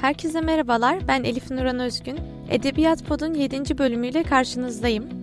Herkese 0.00 0.40
merhabalar, 0.40 1.08
ben 1.08 1.24
Elif 1.24 1.50
Nuran 1.50 1.78
Özgün. 1.78 2.18
Edebiyat 2.50 3.04
Pod'un 3.04 3.34
7. 3.34 3.78
bölümüyle 3.78 4.22
karşınızdayım. 4.22 5.17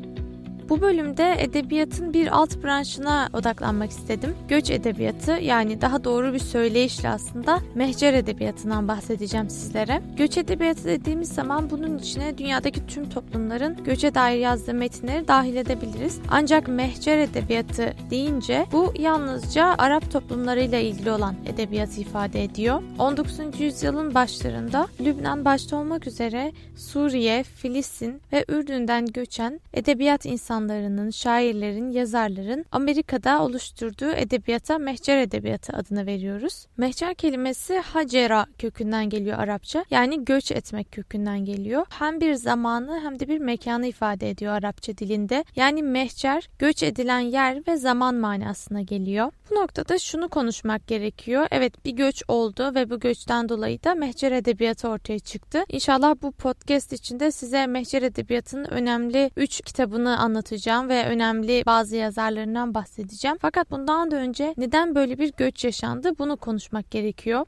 Bu 0.70 0.82
bölümde 0.82 1.36
edebiyatın 1.40 2.14
bir 2.14 2.28
alt 2.38 2.64
branşına 2.64 3.30
odaklanmak 3.34 3.92
istedim. 3.92 4.36
Göç 4.48 4.70
edebiyatı 4.70 5.32
yani 5.32 5.82
daha 5.82 6.04
doğru 6.04 6.34
bir 6.34 6.40
söyleyişle 6.40 7.10
aslında 7.10 7.60
mehcer 7.76 8.14
edebiyatından 8.14 8.88
bahsedeceğim 8.88 9.50
sizlere. 9.50 10.02
Göç 10.18 10.38
edebiyatı 10.38 10.86
dediğimiz 10.86 11.30
zaman 11.30 11.70
bunun 11.70 11.98
içine 11.98 12.38
dünyadaki 12.38 12.88
tüm 12.88 13.10
toplumların 13.10 13.84
göçe 13.84 14.16
dair 14.16 14.40
yazdığı 14.40 14.74
metinleri 14.74 15.28
dahil 15.28 15.56
edebiliriz. 15.56 16.20
Ancak 16.30 16.68
mehcer 16.68 17.18
edebiyatı 17.18 17.94
deyince 18.10 18.66
bu 18.72 18.94
yalnızca 19.00 19.76
Arap 19.78 20.12
toplumlarıyla 20.12 20.80
ilgili 20.80 21.12
olan 21.12 21.36
edebiyatı 21.46 22.02
ifade 22.02 22.44
ediyor. 22.44 22.84
19. 23.00 23.40
yüzyılın 23.60 24.14
başlarında 24.14 24.88
Lübnan 25.02 25.46
başta 25.46 25.78
olmak 25.78 26.08
üzere 26.08 26.52
Suriye, 26.76 27.44
Filistin 27.44 28.22
ve 28.34 28.46
Ürdün'den 28.50 29.06
göçen 29.06 29.60
edebiyat 29.74 30.26
insanları 30.26 30.55
insanlarının, 30.56 31.10
şairlerin, 31.10 31.92
yazarların 31.92 32.66
Amerika'da 32.72 33.44
oluşturduğu 33.44 34.12
edebiyata 34.12 34.78
mehcer 34.78 35.18
edebiyatı 35.18 35.74
adını 35.74 36.06
veriyoruz. 36.06 36.68
Mehcer 36.78 37.16
kelimesi 37.16 37.80
hacera 37.80 38.46
kökünden 38.58 39.10
geliyor 39.10 39.40
Arapça. 39.40 39.86
Yani 39.92 40.26
göç 40.26 40.52
etmek 40.52 40.92
kökünden 40.92 41.46
geliyor. 41.46 41.86
Hem 41.90 42.22
bir 42.22 42.34
zamanı 42.34 43.00
hem 43.04 43.20
de 43.20 43.28
bir 43.28 43.40
mekanı 43.40 43.88
ifade 43.88 44.30
ediyor 44.30 44.54
Arapça 44.54 44.98
dilinde. 44.98 45.44
Yani 45.56 45.84
mehcer 45.84 46.50
göç 46.60 46.84
edilen 46.84 47.20
yer 47.20 47.68
ve 47.68 47.78
zaman 47.78 48.16
manasına 48.16 48.82
geliyor. 48.82 49.32
Bu 49.52 49.56
noktada 49.56 50.00
şunu 50.00 50.30
konuşmak 50.30 50.88
gerekiyor. 50.88 51.48
Evet 51.52 51.86
bir 51.86 51.92
göç 51.92 52.24
oldu 52.28 52.76
ve 52.76 52.90
bu 52.90 53.00
göçten 53.00 53.50
dolayı 53.50 53.84
da 53.84 53.96
mehcer 53.96 54.32
edebiyatı 54.32 54.90
ortaya 54.90 55.20
çıktı. 55.20 55.64
İnşallah 55.70 56.16
bu 56.22 56.32
podcast 56.32 56.94
içinde 56.94 57.32
size 57.32 57.68
mehcer 57.68 58.02
edebiyatının 58.02 58.66
önemli 58.66 59.32
3 59.38 59.62
kitabını 59.62 60.18
anlatacağım 60.18 60.45
ve 60.90 61.06
önemli 61.06 61.64
bazı 61.66 61.96
yazarlarından 61.96 62.74
bahsedeceğim. 62.74 63.38
Fakat 63.42 63.72
bundan 63.72 64.12
da 64.12 64.16
önce 64.16 64.54
neden 64.58 64.96
böyle 64.96 65.18
bir 65.18 65.32
göç 65.38 65.66
yaşandı 65.66 66.12
bunu 66.20 66.38
konuşmak 66.38 66.92
gerekiyor. 66.92 67.46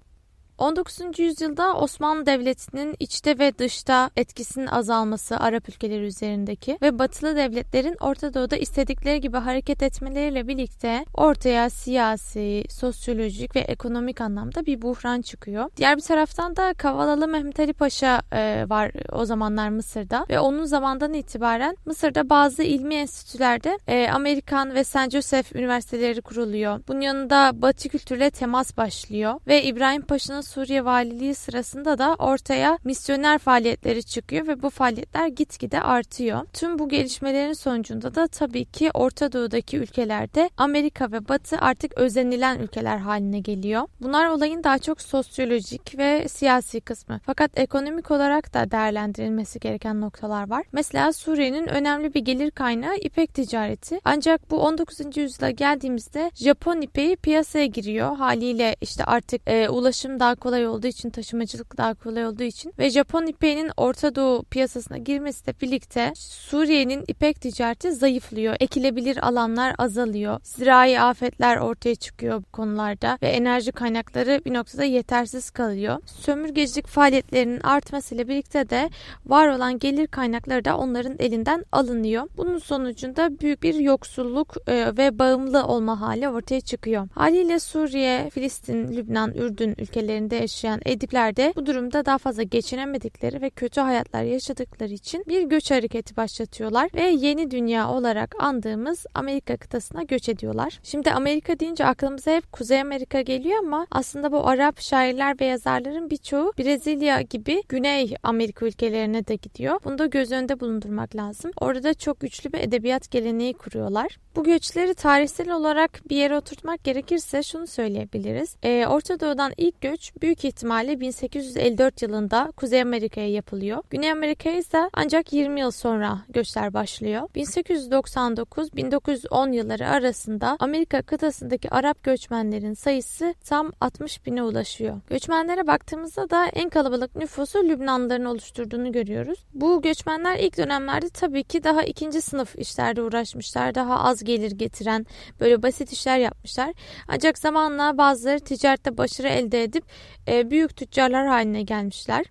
19. 0.58 1.20
yüzyılda 1.20 1.74
Osmanlı 1.74 2.26
Devleti'nin 2.26 2.96
içte 3.00 3.40
ve 3.40 3.58
dışta 3.58 4.10
etkisinin 4.16 4.68
azalması 4.68 5.38
Arap 5.38 5.70
ülkeleri 5.70 6.04
üzerindeki 6.04 6.78
ve 6.82 7.00
batılı 7.00 7.36
devletlerin 7.36 7.98
Orta 8.00 8.34
Doğu'da 8.34 8.58
istedikleri 8.58 9.22
gibi 9.22 9.38
hareket 9.38 9.84
etmeleriyle 9.84 10.48
birlikte 10.48 11.06
ortaya 11.14 11.70
siyasi, 11.70 12.64
sosyolojik 12.70 13.56
ve 13.56 13.60
ekonomik 13.60 14.22
anlamda 14.22 14.66
bir 14.66 14.82
buhran 14.82 15.22
çıkıyor. 15.22 15.70
Diğer 15.78 15.98
bir 15.98 16.02
taraftan 16.02 16.56
da 16.56 16.74
Kavalalı 16.74 17.28
Mehmet 17.28 17.60
Ali 17.60 17.74
Paşa 17.74 18.22
e, 18.32 18.66
var 18.70 18.92
o 19.12 19.26
zamanlar 19.26 19.70
Mısır'da 19.70 20.26
ve 20.30 20.40
onun 20.40 20.66
zamandan 20.66 21.14
itibaren 21.14 21.78
Mısır'da 21.86 22.30
bazı 22.30 22.64
ilmi 22.64 22.96
enstitülerde 22.96 23.80
e, 23.88 24.10
Amerikan 24.10 24.76
ve 24.76 24.84
St. 24.84 25.12
Joseph 25.12 25.56
üniversiteleri 25.56 26.22
kuruluyor. 26.22 26.80
Bunun 26.88 27.02
yanında 27.02 27.52
Batı 27.62 27.90
kültürle 27.90 28.30
temas 28.30 28.78
başlıyor 28.78 29.40
ve 29.48 29.64
İbrahim 29.64 30.02
Paşa'nın 30.02 30.47
Suriye 30.48 30.86
valiliği 30.86 31.36
sırasında 31.36 31.98
da 31.98 32.16
ortaya 32.20 32.78
misyoner 32.84 33.38
faaliyetleri 33.38 34.04
çıkıyor 34.04 34.48
ve 34.48 34.62
bu 34.62 34.70
faaliyetler 34.70 35.28
gitgide 35.28 35.82
artıyor. 35.82 36.46
Tüm 36.54 36.80
bu 36.80 36.90
gelişmelerin 36.90 37.54
sonucunda 37.54 38.16
da 38.16 38.28
tabii 38.28 38.66
ki 38.66 38.92
Orta 38.94 39.32
Doğu'daki 39.32 39.78
ülkelerde 39.78 40.50
Amerika 40.58 41.12
ve 41.12 41.28
Batı 41.28 41.58
artık 41.58 41.98
özenilen 41.98 42.60
ülkeler 42.60 42.98
haline 42.98 43.40
geliyor. 43.40 43.88
Bunlar 44.02 44.28
olayın 44.28 44.64
daha 44.64 44.80
çok 44.80 45.02
sosyolojik 45.02 45.98
ve 45.98 46.28
siyasi 46.28 46.82
kısmı. 46.82 47.20
Fakat 47.26 47.60
ekonomik 47.60 48.12
olarak 48.12 48.54
da 48.54 48.72
değerlendirilmesi 48.72 49.60
gereken 49.60 50.02
noktalar 50.02 50.50
var. 50.50 50.64
Mesela 50.72 51.14
Suriye'nin 51.14 51.68
önemli 51.68 52.14
bir 52.14 52.20
gelir 52.20 52.52
kaynağı 52.52 52.96
ipek 52.96 53.34
ticareti. 53.34 54.00
Ancak 54.06 54.52
bu 54.52 54.60
19. 54.60 55.18
yüzyıla 55.18 55.50
geldiğimizde 55.50 56.32
Japon 56.36 56.82
ipeği 56.82 57.16
piyasaya 57.16 57.66
giriyor. 57.66 58.18
Haliyle 58.18 58.76
işte 58.82 59.04
artık 59.04 59.42
e, 59.48 59.70
ulaşım 59.70 60.20
daha 60.20 60.37
kolay 60.40 60.68
olduğu 60.68 60.88
için, 60.88 61.10
taşımacılık 61.10 61.78
daha 61.78 61.94
kolay 61.94 62.26
olduğu 62.26 62.44
için 62.44 62.74
ve 62.80 62.90
Japon 62.90 63.26
ipeğinin 63.26 63.72
Orta 63.78 64.16
Doğu 64.16 64.44
piyasasına 64.44 64.98
girmesiyle 64.98 65.60
birlikte 65.62 66.12
Suriye'nin 66.16 67.04
ipek 67.08 67.42
ticareti 67.42 67.92
zayıflıyor. 67.92 68.56
Ekilebilir 68.60 69.28
alanlar 69.28 69.76
azalıyor. 69.78 70.40
Zirai 70.44 71.02
afetler 71.02 71.58
ortaya 71.58 71.96
çıkıyor 71.96 72.44
bu 72.44 72.52
konularda 72.52 73.18
ve 73.22 73.28
enerji 73.28 73.72
kaynakları 73.72 74.42
bir 74.46 74.54
noktada 74.54 74.84
yetersiz 74.84 75.50
kalıyor. 75.50 75.98
Sömürgecilik 76.06 76.88
faaliyetlerinin 76.88 77.62
artmasıyla 77.62 78.28
birlikte 78.28 78.70
de 78.70 78.90
var 79.26 79.48
olan 79.48 79.80
gelir 79.80 80.08
kaynakları 80.08 80.66
da 80.66 80.78
onların 80.78 81.16
elinden 81.20 81.66
alınıyor. 81.72 82.28
Bunun 82.38 82.58
sonucunda 82.58 83.40
büyük 83.40 83.64
bir 83.64 83.76
yoksulluk 83.76 84.56
e, 84.68 84.98
ve 84.98 85.20
bağımlı 85.20 85.66
olma 85.66 86.02
hali 86.02 86.30
ortaya 86.30 86.62
çıkıyor. 86.62 87.08
Haliyle 87.14 87.60
Suriye, 87.60 88.30
Filistin, 88.30 88.98
Lübnan, 88.98 89.34
Ürdün 89.34 89.76
ülkelerinde 89.78 90.27
yaşayan 90.36 90.80
Edipler 90.86 91.36
de 91.36 91.54
bu 91.56 91.66
durumda 91.66 92.06
daha 92.06 92.18
fazla 92.18 92.44
geçinemedikleri 92.44 93.42
ve 93.42 93.50
kötü 93.50 93.82
hayatlar 93.82 94.24
yaşadıkları 94.24 94.94
için 94.94 95.24
bir 95.28 95.44
göç 95.44 95.72
hareketi 95.72 96.18
başlatıyorlar 96.18 96.90
ve 96.96 97.04
yeni 97.04 97.52
dünya 97.52 97.90
olarak 97.90 98.36
andığımız 98.44 99.06
Amerika 99.14 99.58
kıtasına 99.58 100.04
göç 100.04 100.30
ediyorlar. 100.30 100.80
Şimdi 100.84 101.12
Amerika 101.12 101.60
deyince 101.60 101.86
aklımıza 101.86 102.32
hep 102.32 102.52
Kuzey 102.52 102.82
Amerika 102.82 103.22
geliyor 103.22 103.60
ama 103.60 103.88
aslında 103.92 104.32
bu 104.32 104.48
Arap 104.48 104.82
şairler 104.82 105.40
ve 105.40 105.46
yazarların 105.46 106.10
birçoğu 106.10 106.54
Brezilya 106.60 107.22
gibi 107.22 107.64
Güney 107.70 108.16
Amerika 108.24 108.66
ülkelerine 108.66 109.28
de 109.28 109.36
gidiyor. 109.36 109.80
Bunu 109.86 109.98
da 109.98 110.06
göz 110.06 110.32
önünde 110.32 110.60
bulundurmak 110.60 111.16
lazım. 111.16 111.52
Orada 111.62 111.94
çok 111.94 112.20
güçlü 112.20 112.54
bir 112.54 112.60
edebiyat 112.60 113.12
geleneği 113.12 113.54
kuruyorlar. 113.54 114.18
Bu 114.36 114.44
göçleri 114.44 114.94
tarihsel 114.94 115.52
olarak 115.52 116.10
bir 116.10 116.16
yere 116.16 116.38
oturtmak 116.38 116.84
gerekirse 116.84 117.44
şunu 117.44 117.68
söyleyebiliriz. 117.68 118.56
Ee, 118.64 118.86
Orta 118.88 119.20
Doğu'dan 119.20 119.54
ilk 119.58 119.82
göç 119.82 120.12
büyük 120.22 120.46
ihtimalle 120.46 121.00
1854 121.00 122.02
yılında 122.02 122.54
Kuzey 122.58 122.82
Amerika'ya 122.82 123.30
yapılıyor. 123.30 123.84
Güney 123.90 124.12
Amerika'ya 124.12 124.58
ise 124.58 124.90
ancak 124.94 125.34
20 125.34 125.60
yıl 125.60 125.72
sonra 125.72 126.20
göçler 126.30 126.74
başlıyor. 126.74 127.22
1899-1910 127.36 129.54
yılları 129.54 129.90
arasında 129.90 130.58
Amerika 130.60 131.02
kıtasındaki 131.02 131.70
Arap 131.70 132.04
göçmenlerin 132.04 132.74
sayısı 132.74 133.34
tam 133.46 133.72
60 133.82 134.26
bine 134.26 134.44
ulaşıyor. 134.44 135.02
Göçmenlere 135.10 135.68
baktığımızda 135.68 136.30
da 136.30 136.46
en 136.46 136.70
kalabalık 136.70 137.16
nüfusu 137.16 137.64
Lübnanlıların 137.64 138.26
oluşturduğunu 138.26 138.92
görüyoruz. 138.92 139.40
Bu 139.54 139.82
göçmenler 139.82 140.40
ilk 140.40 140.58
dönemlerde 140.58 141.10
tabii 141.10 141.44
ki 141.44 141.64
daha 141.64 141.84
ikinci 141.84 142.22
sınıf 142.22 142.56
işlerde 142.56 143.02
uğraşmışlar. 143.02 143.76
Daha 143.76 144.00
az 144.00 144.24
gelir 144.24 144.52
getiren 144.52 145.06
böyle 145.40 145.64
basit 145.64 145.92
işler 145.92 146.18
yapmışlar. 146.18 146.74
Ancak 147.08 147.38
zamanla 147.38 147.98
bazıları 147.98 148.40
ticarette 148.40 148.98
başarı 148.98 149.28
elde 149.28 149.64
edip 149.64 149.84
e, 150.28 150.52
büyük 150.52 150.76
tüccarlar 150.76 151.28
haline 151.28 151.62
gelmişler. 151.62 152.26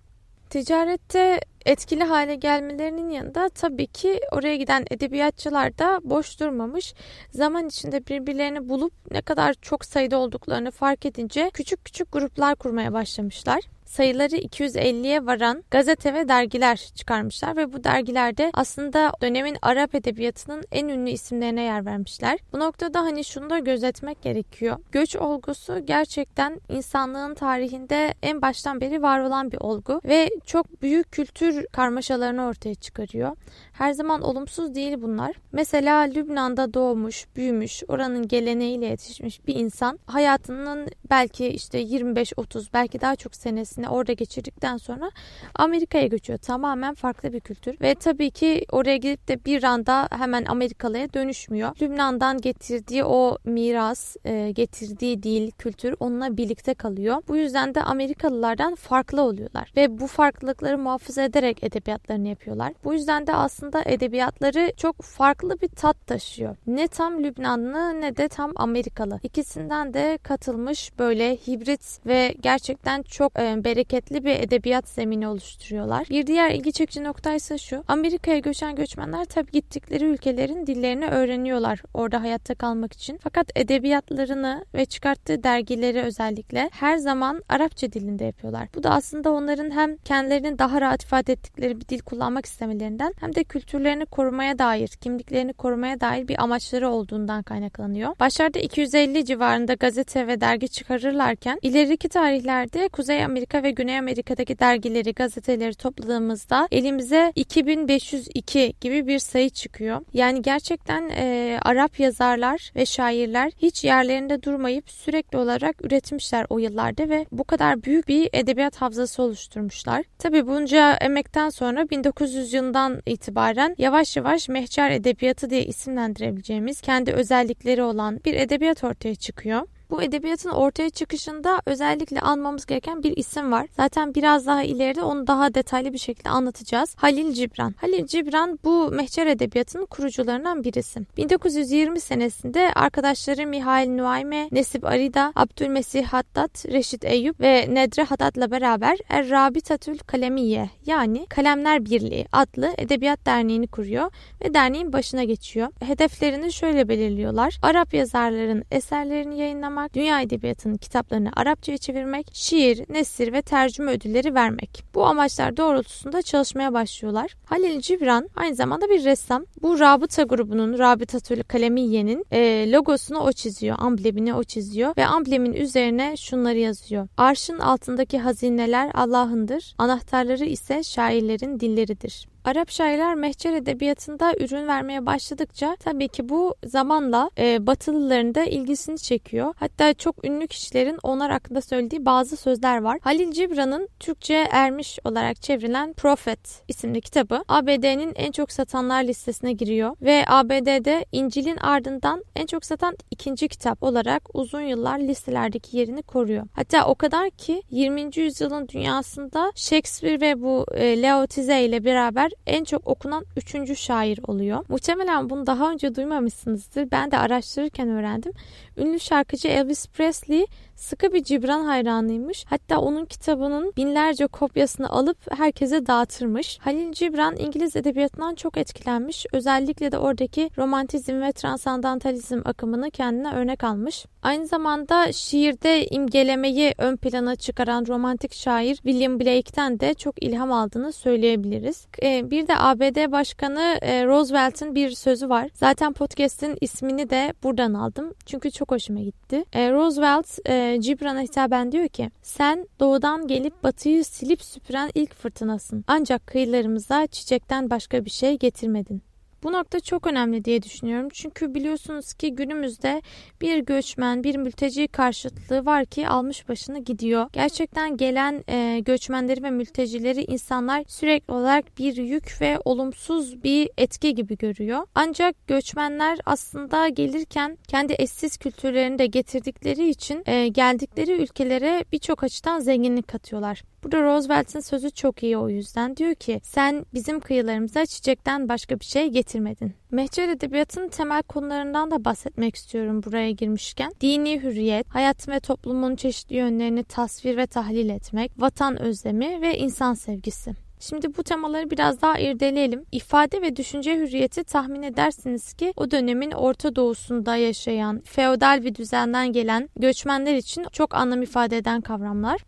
Ticarette 0.49 1.39
etkili 1.65 2.03
hale 2.03 2.35
gelmelerinin 2.35 3.09
yanında 3.09 3.49
tabii 3.49 3.87
ki 3.87 4.19
oraya 4.31 4.55
giden 4.55 4.85
edebiyatçılar 4.91 5.77
da 5.77 5.99
boş 6.03 6.39
durmamış. 6.39 6.93
Zaman 7.31 7.67
içinde 7.67 8.07
birbirlerini 8.07 8.69
bulup 8.69 8.93
ne 9.11 9.21
kadar 9.21 9.53
çok 9.53 9.85
sayıda 9.85 10.17
olduklarını 10.17 10.71
fark 10.71 11.05
edince 11.05 11.49
küçük 11.53 11.85
küçük 11.85 12.11
gruplar 12.11 12.55
kurmaya 12.55 12.93
başlamışlar 12.93 13.61
sayıları 13.87 14.35
250'ye 14.35 15.25
varan 15.25 15.63
gazete 15.71 16.13
ve 16.13 16.27
dergiler 16.27 16.91
çıkarmışlar 16.95 17.55
ve 17.57 17.73
bu 17.73 17.83
dergilerde 17.83 18.51
aslında 18.53 19.11
dönemin 19.21 19.57
Arap 19.61 19.95
edebiyatının 19.95 20.63
en 20.71 20.87
ünlü 20.87 21.09
isimlerine 21.09 21.63
yer 21.63 21.85
vermişler. 21.85 22.39
Bu 22.53 22.59
noktada 22.59 22.99
hani 23.01 23.23
şunu 23.23 23.49
da 23.49 23.59
gözetmek 23.59 24.21
gerekiyor. 24.21 24.77
Göç 24.91 25.15
olgusu 25.15 25.85
gerçekten 25.85 26.61
insanlığın 26.69 27.35
tarihinde 27.35 28.13
en 28.23 28.41
baştan 28.41 28.81
beri 28.81 29.01
var 29.01 29.19
olan 29.19 29.51
bir 29.51 29.57
olgu 29.57 30.01
ve 30.05 30.29
çok 30.45 30.81
büyük 30.81 31.11
kültür 31.11 31.67
karmaşalarını 31.67 32.45
ortaya 32.45 32.75
çıkarıyor. 32.75 33.35
Her 33.73 33.91
zaman 33.91 34.21
olumsuz 34.21 34.75
değil 34.75 35.01
bunlar. 35.01 35.35
Mesela 35.51 35.99
Lübnan'da 35.99 36.73
doğmuş, 36.73 37.25
büyümüş, 37.35 37.83
oranın 37.87 38.27
geleneğiyle 38.27 38.85
yetişmiş 38.85 39.47
bir 39.47 39.55
insan 39.55 39.99
hayatının 40.05 40.87
belki 41.09 41.47
işte 41.47 41.81
25-30 41.81 42.67
belki 42.73 43.01
daha 43.01 43.15
çok 43.15 43.35
senesi 43.35 43.76
senesini 43.77 43.89
orada 43.89 44.13
geçirdikten 44.13 44.77
sonra 44.77 45.11
Amerika'ya 45.55 46.07
göçüyor. 46.07 46.39
Tamamen 46.39 46.93
farklı 46.93 47.33
bir 47.33 47.39
kültür. 47.39 47.81
Ve 47.81 47.95
tabii 47.95 48.31
ki 48.31 48.65
oraya 48.71 48.97
gidip 48.97 49.27
de 49.27 49.45
bir 49.45 49.63
anda 49.63 50.07
hemen 50.11 50.45
Amerikalıya 50.45 51.13
dönüşmüyor. 51.13 51.75
Lübnan'dan 51.81 52.37
getirdiği 52.37 53.03
o 53.03 53.37
miras, 53.45 54.15
e, 54.25 54.51
getirdiği 54.51 55.23
dil, 55.23 55.51
kültür 55.51 55.95
onunla 55.99 56.37
birlikte 56.37 56.73
kalıyor. 56.73 57.21
Bu 57.27 57.37
yüzden 57.37 57.75
de 57.75 57.83
Amerikalılardan 57.83 58.75
farklı 58.75 59.21
oluyorlar. 59.21 59.71
Ve 59.77 59.99
bu 59.99 60.07
farklılıkları 60.07 60.77
muhafaza 60.77 61.21
ederek 61.21 61.63
edebiyatlarını 61.63 62.27
yapıyorlar. 62.27 62.73
Bu 62.83 62.93
yüzden 62.93 63.27
de 63.27 63.33
aslında 63.33 63.83
edebiyatları 63.85 64.71
çok 64.77 65.01
farklı 65.01 65.61
bir 65.61 65.67
tat 65.67 66.07
taşıyor. 66.07 66.55
Ne 66.67 66.87
tam 66.87 67.23
Lübnanlı 67.23 68.01
ne 68.01 68.17
de 68.17 68.27
tam 68.27 68.51
Amerikalı. 68.55 69.19
İkisinden 69.23 69.93
de 69.93 70.17
katılmış 70.23 70.91
böyle 70.99 71.35
hibrit 71.35 71.99
ve 72.05 72.35
gerçekten 72.41 73.01
çok 73.01 73.39
e, 73.39 73.63
bereketli 73.67 74.25
bir 74.25 74.39
edebiyat 74.39 74.87
zemini 74.87 75.27
oluşturuyorlar. 75.27 76.07
Bir 76.09 76.27
diğer 76.27 76.51
ilgi 76.51 76.71
çekici 76.71 77.03
nokta 77.03 77.33
ise 77.33 77.57
şu. 77.57 77.83
Amerika'ya 77.87 78.39
göçen 78.39 78.75
göçmenler 78.75 79.25
tabii 79.25 79.51
gittikleri 79.51 80.05
ülkelerin 80.05 80.67
dillerini 80.67 81.05
öğreniyorlar 81.07 81.81
orada 81.93 82.21
hayatta 82.21 82.55
kalmak 82.55 82.93
için. 82.93 83.19
Fakat 83.23 83.51
edebiyatlarını 83.55 84.65
ve 84.73 84.85
çıkarttığı 84.85 85.43
dergileri 85.43 86.01
özellikle 86.01 86.69
her 86.73 86.97
zaman 86.97 87.43
Arapça 87.49 87.91
dilinde 87.91 88.25
yapıyorlar. 88.25 88.67
Bu 88.75 88.83
da 88.83 88.89
aslında 88.89 89.31
onların 89.31 89.71
hem 89.71 89.97
kendilerini 89.97 90.59
daha 90.59 90.81
rahat 90.81 91.03
ifade 91.03 91.33
ettikleri 91.33 91.81
bir 91.81 91.87
dil 91.87 91.99
kullanmak 91.99 92.45
istemelerinden 92.45 93.13
hem 93.19 93.35
de 93.35 93.43
kültürlerini 93.43 94.05
korumaya 94.05 94.59
dair, 94.59 94.87
kimliklerini 94.87 95.53
korumaya 95.53 95.99
dair 95.99 96.27
bir 96.27 96.43
amaçları 96.43 96.89
olduğundan 96.89 97.43
kaynaklanıyor. 97.43 98.19
Başlarda 98.19 98.59
250 98.59 99.25
civarında 99.25 99.73
gazete 99.73 100.27
ve 100.27 100.41
dergi 100.41 100.69
çıkarırlarken 100.69 101.59
ileriki 101.61 102.09
tarihlerde 102.09 102.87
Kuzey 102.89 103.23
Amerika 103.23 103.56
ve 103.63 103.71
Güney 103.71 103.99
Amerika'daki 103.99 104.59
dergileri, 104.59 105.13
gazeteleri 105.13 105.75
topladığımızda 105.75 106.67
elimize 106.71 107.31
2502 107.35 108.73
gibi 108.81 109.07
bir 109.07 109.19
sayı 109.19 109.49
çıkıyor. 109.49 110.01
Yani 110.13 110.41
gerçekten 110.41 111.09
e, 111.09 111.57
Arap 111.61 111.99
yazarlar 111.99 112.71
ve 112.75 112.85
şairler 112.85 113.51
hiç 113.61 113.83
yerlerinde 113.83 114.43
durmayıp 114.43 114.89
sürekli 114.89 115.37
olarak 115.37 115.85
üretmişler 115.85 116.45
o 116.49 116.59
yıllarda 116.59 117.09
ve 117.09 117.25
bu 117.31 117.43
kadar 117.43 117.83
büyük 117.83 118.07
bir 118.07 118.29
edebiyat 118.33 118.81
havzası 118.81 119.23
oluşturmuşlar. 119.23 120.03
Tabi 120.19 120.47
bunca 120.47 120.93
emekten 120.93 121.49
sonra 121.49 121.89
1900 121.89 122.53
yılından 122.53 123.01
itibaren 123.05 123.75
yavaş 123.77 124.17
yavaş 124.17 124.49
mehcer 124.49 124.91
edebiyatı 124.91 125.49
diye 125.49 125.65
isimlendirebileceğimiz 125.65 126.81
kendi 126.81 127.11
özellikleri 127.11 127.83
olan 127.83 128.19
bir 128.25 128.33
edebiyat 128.33 128.83
ortaya 128.83 129.15
çıkıyor. 129.15 129.61
Bu 129.89 130.03
edebiyatın 130.03 130.49
ortaya 130.49 130.89
çıkışında 130.89 131.61
özellikle 131.65 132.21
anmamız 132.21 132.65
gereken 132.65 133.03
bir 133.03 133.17
isim 133.17 133.51
var. 133.51 133.67
Zaten 133.77 134.15
biraz 134.15 134.47
daha 134.47 134.63
ileride 134.63 135.01
onu 135.01 135.27
daha 135.27 135.53
detaylı 135.53 135.93
bir 135.93 135.97
şekilde 135.97 136.29
anlatacağız. 136.29 136.95
Halil 136.97 137.33
Cibran. 137.33 137.75
Halil 137.81 138.07
Cibran 138.07 138.59
bu 138.63 138.91
mehcer 138.91 139.27
edebiyatının 139.27 139.85
kurucularından 139.85 140.63
birisi. 140.63 140.99
1920 141.17 141.99
senesinde 141.99 142.71
arkadaşları 142.75 143.47
Mihail 143.47 143.89
Nuayme, 143.89 144.49
Nesip 144.51 144.85
Arida, 144.85 145.33
Abdülmesih 145.35 146.05
Haddad, 146.05 146.73
Reşit 146.73 147.05
Eyüp 147.05 147.39
ve 147.39 147.65
Nedre 147.69 148.03
Haddad'la 148.03 148.51
beraber 148.51 148.97
Er 149.09 149.29
Rabitatül 149.29 149.97
Kalemiye 149.97 150.69
yani 150.85 151.25
Kalemler 151.29 151.85
Birliği 151.85 152.25
adlı 152.31 152.73
edebiyat 152.77 153.25
derneğini 153.25 153.67
kuruyor 153.67 154.11
ve 154.43 154.53
derneğin 154.53 154.93
başına 154.93 155.23
geçiyor. 155.23 155.67
Hedeflerini 155.79 156.53
şöyle 156.53 156.89
belirliyorlar. 156.89 157.59
Arap 157.61 157.93
yazarların 157.93 158.63
eserlerini 158.71 159.39
yayınlamak, 159.39 159.76
yayınlamak, 159.77 159.93
dünya 159.93 160.21
edebiyatının 160.21 160.77
kitaplarını 160.77 161.31
Arapçaya 161.35 161.77
çevirmek, 161.77 162.27
şiir, 162.33 162.85
nesir 162.89 163.33
ve 163.33 163.41
tercüme 163.41 163.91
ödülleri 163.91 164.35
vermek. 164.35 164.83
Bu 164.93 165.05
amaçlar 165.05 165.57
doğrultusunda 165.57 166.21
çalışmaya 166.21 166.73
başlıyorlar. 166.73 167.35
Halil 167.45 167.81
Cibran 167.81 168.29
aynı 168.35 168.55
zamanda 168.55 168.89
bir 168.89 169.03
ressam. 169.03 169.45
Bu 169.61 169.79
Rabıta 169.79 170.23
grubunun, 170.23 170.77
Rabıtatül 170.77 171.43
Kalemiye'nin 171.43 172.25
e, 172.31 172.71
logosunu 172.71 173.19
o 173.19 173.31
çiziyor, 173.31 173.75
amblemini 173.79 174.33
o 174.33 174.43
çiziyor 174.43 174.93
ve 174.97 175.05
amblemin 175.05 175.53
üzerine 175.53 176.17
şunları 176.17 176.57
yazıyor. 176.57 177.07
Arşın 177.17 177.59
altındaki 177.59 178.19
hazineler 178.19 178.91
Allah'ındır, 178.93 179.75
anahtarları 179.77 180.45
ise 180.45 180.83
şairlerin 180.83 181.59
dilleridir. 181.59 182.27
Arap 182.47 182.71
şairler 182.71 183.15
mehcer 183.15 183.53
edebiyatında 183.53 184.33
ürün 184.39 184.67
vermeye 184.67 185.05
başladıkça 185.05 185.75
tabii 185.79 186.07
ki 186.07 186.29
bu 186.29 186.55
zamanla 186.65 187.29
e, 187.37 187.67
Batılıların 187.67 188.35
da 188.35 188.43
ilgisini 188.43 188.97
çekiyor. 188.97 189.53
Hatta 189.59 189.93
çok 189.93 190.25
ünlü 190.25 190.47
kişilerin 190.47 190.97
onlar 191.03 191.31
hakkında 191.31 191.61
söylediği 191.61 192.05
bazı 192.05 192.37
sözler 192.37 192.81
var. 192.81 192.99
Halil 193.01 193.31
Cibran'ın 193.31 193.89
Türkçe 193.99 194.47
ermiş 194.51 194.99
olarak 195.05 195.41
çevrilen 195.41 195.93
Prophet 195.93 196.63
isimli 196.67 197.01
kitabı 197.01 197.43
ABD'nin 197.47 198.13
en 198.15 198.31
çok 198.31 198.51
satanlar 198.51 199.03
listesine 199.03 199.53
giriyor 199.53 199.95
ve 200.01 200.23
ABD'de 200.27 201.05
İncil'in 201.11 201.57
ardından 201.57 202.23
en 202.35 202.45
çok 202.45 202.65
satan 202.65 202.97
ikinci 203.11 203.47
kitap 203.47 203.83
olarak 203.83 204.23
uzun 204.33 204.61
yıllar 204.61 204.99
listelerdeki 204.99 205.77
yerini 205.77 206.01
koruyor. 206.01 206.47
Hatta 206.53 206.85
o 206.85 206.95
kadar 206.95 207.29
ki 207.29 207.63
20. 207.71 208.09
yüzyılın 208.15 208.67
dünyasında 208.67 209.51
Shakespeare 209.55 210.21
ve 210.21 210.41
bu 210.41 210.65
e, 210.75 211.01
Laotize 211.01 211.61
ile 211.61 211.85
beraber 211.85 212.36
en 212.45 212.63
çok 212.63 212.87
okunan 212.87 213.25
üçüncü 213.37 213.75
şair 213.75 214.19
oluyor. 214.27 214.65
Muhtemelen 214.69 215.29
bunu 215.29 215.47
daha 215.47 215.71
önce 215.71 215.95
duymamışsınızdır. 215.95 216.91
Ben 216.91 217.11
de 217.11 217.17
araştırırken 217.17 217.89
öğrendim. 217.89 218.33
Ünlü 218.77 218.99
şarkıcı 218.99 219.47
Elvis 219.47 219.87
Presley 219.87 220.45
sıkı 220.77 221.13
bir 221.13 221.23
Cibran 221.23 221.63
hayranıymış. 221.63 222.45
Hatta 222.49 222.79
onun 222.79 223.05
kitabının 223.05 223.73
binlerce 223.77 224.27
kopyasını 224.27 224.89
alıp 224.89 225.17
herkese 225.37 225.85
dağıtırmış. 225.85 226.59
Halil 226.61 226.91
Cibran 226.91 227.35
İngiliz 227.37 227.75
edebiyatından 227.75 228.35
çok 228.35 228.57
etkilenmiş. 228.57 229.25
Özellikle 229.33 229.91
de 229.91 229.97
oradaki 229.97 230.49
romantizm 230.57 231.21
ve 231.21 231.31
transandantalizm 231.31 232.41
akımını 232.45 232.91
kendine 232.91 233.33
örnek 233.33 233.63
almış. 233.63 234.05
Aynı 234.21 234.47
zamanda 234.47 235.11
şiirde 235.11 235.85
imgelemeyi 235.85 236.73
ön 236.77 236.97
plana 236.97 237.35
çıkaran 237.35 237.85
romantik 237.87 238.33
şair 238.33 238.75
William 238.75 239.19
Blake'ten 239.19 239.79
de 239.79 239.93
çok 239.93 240.23
ilham 240.23 240.51
aldığını 240.51 240.93
söyleyebiliriz. 240.93 241.87
Ee, 242.03 242.31
bir 242.31 242.47
de 242.47 242.53
ABD 242.57 243.11
Başkanı 243.11 243.77
e, 243.81 244.05
Roosevelt'in 244.05 244.75
bir 244.75 244.89
sözü 244.89 245.29
var. 245.29 245.49
Zaten 245.53 245.93
podcast'in 245.93 246.57
ismini 246.61 247.09
de 247.09 247.33
buradan 247.43 247.73
aldım. 247.73 248.13
Çünkü 248.25 248.51
çok 248.51 248.71
hoşuma 248.71 248.99
gitti. 248.99 249.45
E, 249.53 249.71
Roosevelt 249.71 250.39
e, 250.73 250.81
Cibran'a 250.81 251.21
hitaben 251.21 251.71
diyor 251.71 251.87
ki 251.87 252.11
sen 252.21 252.67
doğudan 252.79 253.27
gelip 253.27 253.63
batıyı 253.63 254.05
silip 254.05 254.41
süpüren 254.41 254.89
ilk 254.95 255.13
fırtınasın. 255.13 255.83
Ancak 255.87 256.27
kıyılarımıza 256.27 257.07
çiçekten 257.07 257.69
başka 257.69 258.05
bir 258.05 258.09
şey 258.09 258.39
getirmedin. 258.39 259.06
Bu 259.43 259.53
nokta 259.53 259.79
çok 259.79 260.07
önemli 260.07 260.45
diye 260.45 260.63
düşünüyorum. 260.63 261.09
Çünkü 261.13 261.53
biliyorsunuz 261.53 262.13
ki 262.13 262.35
günümüzde 262.35 263.01
bir 263.41 263.59
göçmen, 263.59 264.23
bir 264.23 264.35
mülteci 264.35 264.87
karşıtlığı 264.87 265.65
var 265.65 265.85
ki 265.85 266.07
almış 266.07 266.49
başını 266.49 266.79
gidiyor. 266.79 267.29
Gerçekten 267.33 267.97
gelen 267.97 268.43
e, 268.49 268.79
göçmenleri 268.79 269.43
ve 269.43 269.49
mültecileri 269.49 270.23
insanlar 270.23 270.83
sürekli 270.87 271.33
olarak 271.33 271.77
bir 271.77 271.97
yük 271.97 272.41
ve 272.41 272.59
olumsuz 272.65 273.43
bir 273.43 273.69
etki 273.77 274.15
gibi 274.15 274.37
görüyor. 274.37 274.85
Ancak 274.95 275.47
göçmenler 275.47 276.19
aslında 276.25 276.89
gelirken 276.89 277.57
kendi 277.67 277.95
eşsiz 277.99 278.37
kültürlerini 278.37 278.99
de 278.99 279.05
getirdikleri 279.05 279.89
için 279.89 280.23
e, 280.25 280.47
geldikleri 280.47 281.11
ülkelere 281.11 281.85
birçok 281.91 282.23
açıdan 282.23 282.59
zenginlik 282.59 283.07
katıyorlar. 283.07 283.63
Burada 283.83 284.03
Roosevelt'in 284.03 284.59
sözü 284.59 284.91
çok 284.91 285.23
iyi 285.23 285.37
o 285.37 285.49
yüzden. 285.49 285.97
Diyor 285.97 286.15
ki 286.15 286.39
sen 286.43 286.85
bizim 286.93 287.19
kıyılarımıza 287.19 287.85
çiçekten 287.85 288.49
başka 288.49 288.79
bir 288.79 288.85
şey 288.85 289.09
getirmedin. 289.27 289.73
Mehcer 289.91 290.29
edebiyatının 290.29 290.87
temel 290.87 291.23
konularından 291.23 291.91
da 291.91 292.05
bahsetmek 292.05 292.55
istiyorum 292.55 293.03
buraya 293.03 293.31
girmişken. 293.31 293.91
Dini 294.01 294.43
hürriyet, 294.43 294.87
hayat 294.89 295.27
ve 295.27 295.39
toplumun 295.39 295.95
çeşitli 295.95 296.35
yönlerini 296.35 296.83
tasvir 296.83 297.37
ve 297.37 297.47
tahlil 297.47 297.89
etmek, 297.89 298.31
vatan 298.37 298.81
özlemi 298.81 299.41
ve 299.41 299.57
insan 299.57 299.93
sevgisi. 299.93 300.51
Şimdi 300.79 301.17
bu 301.17 301.23
temaları 301.23 301.69
biraz 301.69 302.01
daha 302.01 302.19
irdeleyelim. 302.19 302.85
İfade 302.91 303.41
ve 303.41 303.55
düşünce 303.55 303.97
hürriyeti 303.97 304.43
tahmin 304.43 304.83
edersiniz 304.83 305.53
ki 305.53 305.73
o 305.75 305.91
dönemin 305.91 306.31
Orta 306.31 306.75
Doğu'sunda 306.75 307.35
yaşayan, 307.35 308.01
feodal 308.05 308.63
bir 308.63 308.75
düzenden 308.75 309.33
gelen 309.33 309.69
göçmenler 309.75 310.35
için 310.35 310.65
çok 310.71 310.95
anlam 310.95 311.21
ifade 311.21 311.57
eden 311.57 311.81
kavramlar. 311.81 312.41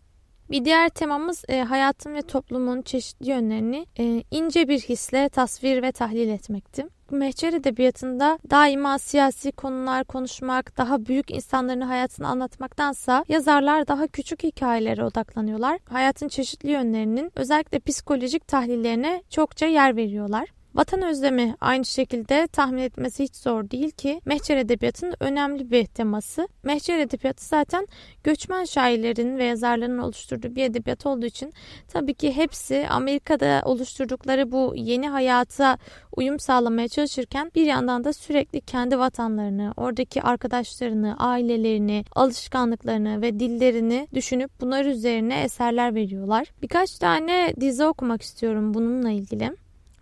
Bir 0.50 0.64
diğer 0.64 0.88
temamız 0.88 1.44
e, 1.48 1.60
hayatın 1.62 2.14
ve 2.14 2.22
toplumun 2.22 2.82
çeşitli 2.82 3.30
yönlerini 3.30 3.86
e, 3.98 4.22
ince 4.30 4.68
bir 4.68 4.80
hisle 4.80 5.28
tasvir 5.28 5.82
ve 5.82 5.92
tahlil 5.92 6.28
etmekti. 6.28 6.86
Mehcer 7.10 7.52
edebiyatında 7.52 8.38
daima 8.50 8.98
siyasi 8.98 9.52
konular 9.52 10.04
konuşmak, 10.04 10.78
daha 10.78 11.06
büyük 11.06 11.30
insanların 11.30 11.80
hayatını 11.80 12.28
anlatmaktansa 12.28 13.24
yazarlar 13.28 13.88
daha 13.88 14.06
küçük 14.06 14.42
hikayelere 14.42 15.04
odaklanıyorlar. 15.04 15.78
Hayatın 15.88 16.28
çeşitli 16.28 16.70
yönlerinin 16.70 17.32
özellikle 17.36 17.78
psikolojik 17.78 18.48
tahlillerine 18.48 19.22
çokça 19.30 19.66
yer 19.66 19.96
veriyorlar. 19.96 20.48
Vatan 20.74 21.02
özlemi 21.02 21.56
aynı 21.60 21.84
şekilde 21.84 22.46
tahmin 22.46 22.82
etmesi 22.82 23.24
hiç 23.24 23.36
zor 23.36 23.70
değil 23.70 23.90
ki 23.90 24.20
Mehcer 24.24 24.56
Edebiyatı'nın 24.56 25.14
önemli 25.20 25.70
bir 25.70 25.86
teması. 25.86 26.48
Mehcer 26.62 26.98
Edebiyatı 26.98 27.44
zaten 27.44 27.86
göçmen 28.24 28.64
şairlerin 28.64 29.38
ve 29.38 29.44
yazarların 29.44 29.98
oluşturduğu 29.98 30.54
bir 30.54 30.64
edebiyat 30.64 31.06
olduğu 31.06 31.26
için 31.26 31.52
tabii 31.88 32.14
ki 32.14 32.36
hepsi 32.36 32.86
Amerika'da 32.90 33.62
oluşturdukları 33.64 34.52
bu 34.52 34.72
yeni 34.76 35.08
hayata 35.08 35.78
uyum 36.16 36.40
sağlamaya 36.40 36.88
çalışırken 36.88 37.50
bir 37.54 37.66
yandan 37.66 38.04
da 38.04 38.12
sürekli 38.12 38.60
kendi 38.60 38.98
vatanlarını, 38.98 39.74
oradaki 39.76 40.22
arkadaşlarını, 40.22 41.16
ailelerini, 41.18 42.04
alışkanlıklarını 42.14 43.22
ve 43.22 43.40
dillerini 43.40 44.08
düşünüp 44.14 44.50
bunlar 44.60 44.84
üzerine 44.84 45.42
eserler 45.42 45.94
veriyorlar. 45.94 46.46
Birkaç 46.62 46.98
tane 46.98 47.54
dizi 47.60 47.84
okumak 47.84 48.22
istiyorum 48.22 48.74
bununla 48.74 49.10
ilgili. 49.10 49.50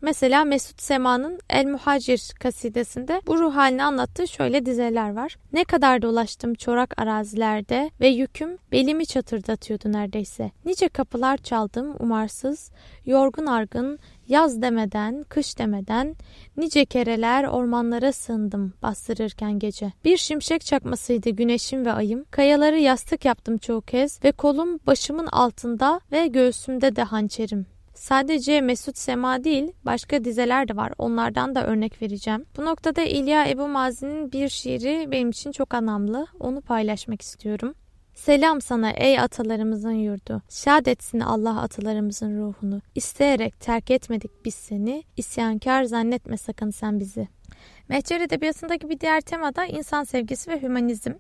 Mesela 0.02 0.44
Mesut 0.44 0.82
Sema'nın 0.82 1.38
El 1.50 1.66
Muhacir 1.66 2.32
kasidesinde 2.40 3.22
bu 3.26 3.38
ruh 3.38 3.56
halini 3.56 3.84
anlattığı 3.84 4.28
şöyle 4.28 4.66
dizeler 4.66 5.14
var. 5.14 5.36
Ne 5.52 5.64
kadar 5.64 6.02
dolaştım 6.02 6.54
çorak 6.54 7.00
arazilerde 7.00 7.90
ve 8.00 8.08
yüküm 8.08 8.58
belimi 8.72 9.06
çatırdatıyordu 9.06 9.92
neredeyse. 9.92 10.50
Nice 10.64 10.88
kapılar 10.88 11.36
çaldım 11.36 11.96
umarsız, 12.00 12.70
yorgun 13.06 13.46
argın, 13.46 13.98
yaz 14.28 14.62
demeden, 14.62 15.24
kış 15.28 15.58
demeden, 15.58 16.16
nice 16.56 16.84
kereler 16.84 17.44
ormanlara 17.44 18.12
sığındım 18.12 18.72
bastırırken 18.82 19.58
gece. 19.58 19.92
Bir 20.04 20.16
şimşek 20.16 20.64
çakmasıydı 20.64 21.30
güneşim 21.30 21.84
ve 21.84 21.92
ayım. 21.92 22.24
Kayaları 22.30 22.78
yastık 22.78 23.24
yaptım 23.24 23.58
çoğu 23.58 23.80
kez 23.80 24.24
ve 24.24 24.32
kolum 24.32 24.78
başımın 24.86 25.26
altında 25.26 26.00
ve 26.12 26.26
göğsümde 26.26 26.96
de 26.96 27.02
hançerim. 27.02 27.77
Sadece 27.98 28.60
Mesut 28.60 28.98
Sema 28.98 29.44
değil, 29.44 29.72
başka 29.84 30.24
dizeler 30.24 30.68
de 30.68 30.76
var. 30.76 30.92
Onlardan 30.98 31.54
da 31.54 31.66
örnek 31.66 32.02
vereceğim. 32.02 32.44
Bu 32.56 32.64
noktada 32.64 33.02
İlya 33.02 33.48
Ebu 33.48 33.68
Mazi'nin 33.68 34.32
bir 34.32 34.48
şiiri 34.48 35.10
benim 35.10 35.30
için 35.30 35.52
çok 35.52 35.74
anlamlı. 35.74 36.26
Onu 36.40 36.60
paylaşmak 36.60 37.22
istiyorum. 37.22 37.74
Selam 38.14 38.60
sana 38.60 38.90
ey 38.90 39.20
atalarımızın 39.20 39.92
yurdu. 39.92 40.42
Şad 40.48 40.86
etsin 40.86 41.20
Allah 41.20 41.60
atalarımızın 41.60 42.40
ruhunu. 42.40 42.80
İsteyerek 42.94 43.60
terk 43.60 43.90
etmedik 43.90 44.44
biz 44.44 44.54
seni. 44.54 45.04
İsyankar 45.16 45.84
zannetme 45.84 46.36
sakın 46.36 46.70
sen 46.70 47.00
bizi. 47.00 47.28
Mehcer 47.88 48.20
Edebiyatı'ndaki 48.20 48.90
bir 48.90 49.00
diğer 49.00 49.20
tema 49.20 49.54
da 49.54 49.66
insan 49.66 50.04
sevgisi 50.04 50.50
ve 50.50 50.62
hümanizm. 50.62 51.12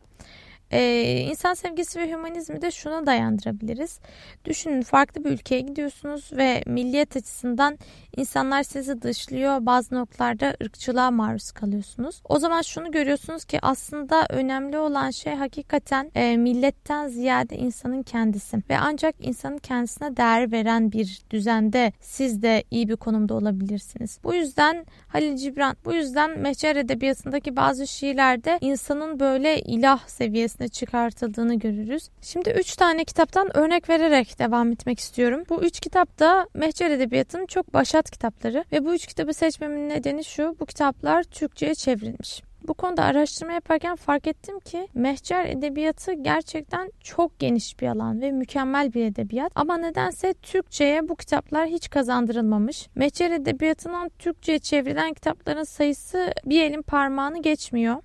Ee, 0.70 1.20
insan 1.30 1.54
sevgisi 1.54 2.00
ve 2.00 2.10
hümanizmi 2.10 2.62
de 2.62 2.70
şuna 2.70 3.06
dayandırabiliriz. 3.06 4.00
Düşünün 4.44 4.82
farklı 4.82 5.24
bir 5.24 5.30
ülkeye 5.30 5.60
gidiyorsunuz 5.60 6.30
ve 6.32 6.62
milliyet 6.66 7.16
açısından 7.16 7.78
insanlar 8.16 8.62
sizi 8.62 9.02
dışlıyor. 9.02 9.66
Bazı 9.66 9.94
noktalarda 9.94 10.54
ırkçılığa 10.62 11.10
maruz 11.10 11.52
kalıyorsunuz. 11.52 12.22
O 12.28 12.38
zaman 12.38 12.62
şunu 12.62 12.90
görüyorsunuz 12.90 13.44
ki 13.44 13.58
aslında 13.62 14.26
önemli 14.30 14.78
olan 14.78 15.10
şey 15.10 15.34
hakikaten 15.34 16.10
e, 16.14 16.36
milletten 16.36 17.08
ziyade 17.08 17.56
insanın 17.56 18.02
kendisi. 18.02 18.56
Ve 18.70 18.78
ancak 18.78 19.14
insanın 19.20 19.58
kendisine 19.58 20.16
değer 20.16 20.52
veren 20.52 20.92
bir 20.92 21.22
düzende 21.30 21.92
siz 22.00 22.42
de 22.42 22.64
iyi 22.70 22.88
bir 22.88 22.96
konumda 22.96 23.34
olabilirsiniz. 23.34 24.18
Bu 24.24 24.34
yüzden 24.34 24.86
Halil 25.08 25.36
Cibran, 25.36 25.76
bu 25.84 25.92
yüzden 25.92 26.38
Mehcer 26.38 26.76
Edebiyatı'ndaki 26.76 27.56
bazı 27.56 27.86
şiirlerde 27.86 28.58
insanın 28.60 29.20
böyle 29.20 29.60
ilah 29.60 30.08
seviyesi 30.08 30.57
seviyesine 30.58 30.68
çıkartıldığını 30.68 31.54
görürüz. 31.54 32.08
Şimdi 32.22 32.50
üç 32.50 32.76
tane 32.76 33.04
kitaptan 33.04 33.56
örnek 33.56 33.88
vererek 33.88 34.38
devam 34.38 34.72
etmek 34.72 34.98
istiyorum. 34.98 35.44
Bu 35.48 35.62
üç 35.62 35.80
kitap 35.80 36.18
da 36.18 36.48
Mehcer 36.54 36.90
Edebiyatı'nın 36.90 37.46
çok 37.46 37.74
başat 37.74 38.10
kitapları 38.10 38.64
ve 38.72 38.84
bu 38.84 38.94
üç 38.94 39.06
kitabı 39.06 39.34
seçmemin 39.34 39.88
nedeni 39.88 40.24
şu, 40.24 40.56
bu 40.60 40.66
kitaplar 40.66 41.22
Türkçe'ye 41.22 41.74
çevrilmiş. 41.74 42.42
Bu 42.62 42.74
konuda 42.74 43.04
araştırma 43.04 43.52
yaparken 43.52 43.96
fark 43.96 44.26
ettim 44.26 44.60
ki 44.60 44.88
mehcer 44.94 45.46
edebiyatı 45.46 46.12
gerçekten 46.12 46.90
çok 47.00 47.38
geniş 47.38 47.80
bir 47.80 47.86
alan 47.86 48.20
ve 48.20 48.32
mükemmel 48.32 48.92
bir 48.92 49.04
edebiyat. 49.04 49.52
Ama 49.54 49.76
nedense 49.76 50.34
Türkçe'ye 50.34 51.08
bu 51.08 51.16
kitaplar 51.16 51.68
hiç 51.68 51.90
kazandırılmamış. 51.90 52.88
Mehcer 52.94 53.30
edebiyatından 53.30 54.10
Türkçe'ye 54.18 54.58
çevrilen 54.58 55.14
kitapların 55.14 55.64
sayısı 55.64 56.32
bir 56.44 56.62
elin 56.62 56.82
parmağını 56.82 57.42
geçmiyor. 57.42 57.96